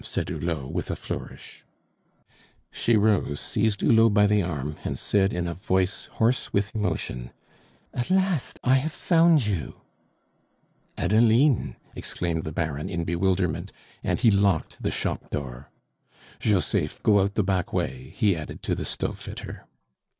[0.03, 1.63] said Hulot, with a flourish.
[2.71, 7.29] She rose, seized Hulot by the arm, and said in a voice hoarse with emotion:
[7.93, 9.81] "At last I have found you!"
[10.97, 13.71] "Adeline!" exclaimed the Baron in bewilderment,
[14.03, 15.69] and he locked the shop door.
[16.39, 19.67] "Joseph, go out the back way," he added to the stove fitter.